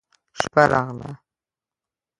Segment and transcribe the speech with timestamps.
[0.39, 1.11] شپه راغله.